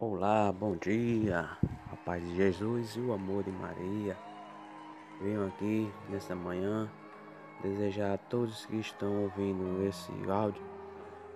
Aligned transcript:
Olá, 0.00 0.52
bom 0.52 0.74
dia, 0.74 1.48
a 1.92 1.96
paz 2.04 2.20
de 2.20 2.34
Jesus 2.34 2.96
e 2.96 3.00
o 3.00 3.12
amor 3.12 3.44
de 3.44 3.52
Maria. 3.52 4.16
Venho 5.22 5.46
aqui 5.46 5.88
nesta 6.08 6.34
manhã 6.34 6.90
desejar 7.62 8.14
a 8.14 8.18
todos 8.18 8.66
que 8.66 8.74
estão 8.74 9.22
ouvindo 9.22 9.86
esse 9.86 10.10
áudio 10.28 10.60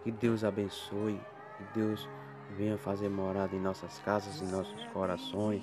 que 0.03 0.11
Deus 0.11 0.43
abençoe, 0.43 1.21
que 1.57 1.79
Deus 1.79 2.09
venha 2.57 2.77
fazer 2.77 3.09
morada 3.09 3.55
em 3.55 3.61
nossas 3.61 4.01
casas, 4.01 4.43
em 4.43 4.51
nossos 4.51 4.85
corações, 4.87 5.63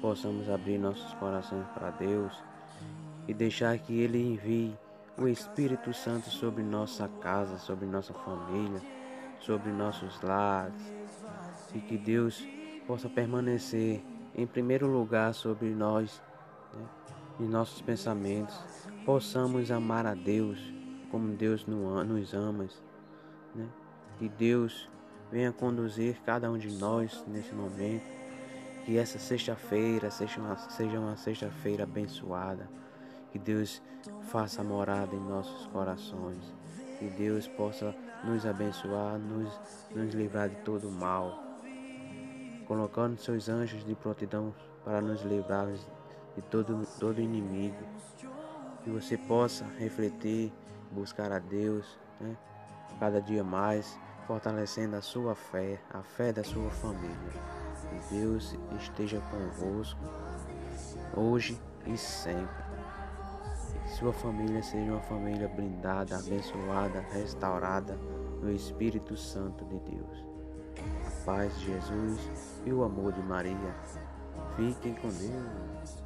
possamos 0.00 0.48
abrir 0.48 0.78
nossos 0.78 1.12
corações 1.14 1.66
para 1.74 1.90
Deus 1.90 2.42
e 3.28 3.34
deixar 3.34 3.76
que 3.76 4.00
Ele 4.00 4.32
envie 4.32 4.74
o 5.18 5.28
Espírito 5.28 5.92
Santo 5.92 6.30
sobre 6.30 6.62
nossa 6.62 7.06
casa, 7.20 7.58
sobre 7.58 7.84
nossa 7.84 8.14
família, 8.14 8.80
sobre 9.40 9.70
nossos 9.70 10.22
lares 10.22 11.04
e 11.74 11.80
que 11.80 11.98
Deus 11.98 12.46
possa 12.86 13.08
permanecer 13.08 14.02
em 14.34 14.46
primeiro 14.46 14.86
lugar 14.86 15.34
sobre 15.34 15.70
nós, 15.70 16.22
né, 16.72 16.84
em 17.40 17.48
nossos 17.48 17.80
pensamentos, 17.82 18.58
possamos 19.04 19.70
amar 19.70 20.06
a 20.06 20.14
Deus 20.14 20.72
como 21.10 21.34
Deus 21.34 21.66
nos 21.66 22.34
ama, 22.34 22.66
né, 23.54 23.68
que 24.18 24.28
Deus 24.28 24.88
venha 25.30 25.52
conduzir 25.52 26.16
cada 26.24 26.50
um 26.50 26.58
de 26.58 26.70
nós 26.78 27.24
nesse 27.26 27.54
momento, 27.54 28.04
que 28.84 28.98
essa 28.98 29.18
sexta-feira 29.18 30.10
seja 30.10 30.40
uma, 30.40 30.56
seja 30.56 30.98
uma 31.00 31.16
sexta-feira 31.16 31.84
abençoada, 31.84 32.68
que 33.32 33.38
Deus 33.38 33.82
faça 34.24 34.62
morada 34.62 35.14
em 35.14 35.20
nossos 35.20 35.66
corações, 35.68 36.52
que 36.98 37.06
Deus 37.06 37.48
possa 37.48 37.94
nos 38.22 38.44
abençoar, 38.44 39.18
nos, 39.18 39.60
nos 39.94 40.14
livrar 40.14 40.48
de 40.48 40.56
todo 40.56 40.90
mal 40.90 41.43
colocando 42.66 43.18
seus 43.18 43.48
anjos 43.48 43.84
de 43.84 43.94
prontidão 43.94 44.54
para 44.84 45.00
nos 45.00 45.22
livrar 45.22 45.68
de 45.68 46.42
todo, 46.50 46.86
todo 46.98 47.20
inimigo. 47.20 47.84
Que 48.82 48.90
você 48.90 49.16
possa 49.16 49.64
refletir, 49.78 50.52
buscar 50.90 51.32
a 51.32 51.38
Deus, 51.38 51.98
né? 52.20 52.36
cada 53.00 53.20
dia 53.20 53.42
mais, 53.42 53.98
fortalecendo 54.26 54.96
a 54.96 55.00
sua 55.00 55.34
fé, 55.34 55.80
a 55.90 56.02
fé 56.02 56.32
da 56.32 56.44
sua 56.44 56.70
família. 56.70 57.32
Que 57.88 58.14
Deus 58.14 58.56
esteja 58.78 59.22
convosco, 59.30 60.00
hoje 61.16 61.58
e 61.86 61.96
sempre. 61.96 62.64
Que 63.82 63.90
sua 63.90 64.12
família 64.12 64.62
seja 64.62 64.92
uma 64.92 65.00
família 65.02 65.48
blindada, 65.48 66.18
abençoada, 66.18 67.00
restaurada 67.12 67.98
no 68.40 68.50
Espírito 68.50 69.16
Santo 69.16 69.64
de 69.64 69.78
Deus 69.80 70.33
paz 71.24 71.58
de 71.58 71.66
Jesus 71.66 72.20
e 72.66 72.72
o 72.72 72.84
amor 72.84 73.12
de 73.12 73.22
Maria. 73.22 73.74
Fiquem 74.56 74.94
com 74.94 75.08
Deus. 75.08 76.03